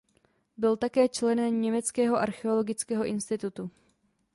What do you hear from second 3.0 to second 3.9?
institutu.